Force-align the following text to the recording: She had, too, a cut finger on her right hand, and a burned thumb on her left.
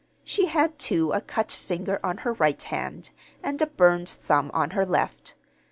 She 0.25 0.47
had, 0.47 0.79
too, 0.79 1.11
a 1.11 1.21
cut 1.21 1.51
finger 1.51 1.99
on 2.03 2.17
her 2.25 2.33
right 2.33 2.59
hand, 2.59 3.11
and 3.43 3.61
a 3.61 3.67
burned 3.67 4.09
thumb 4.09 4.49
on 4.51 4.71
her 4.71 4.83
left. 4.83 5.35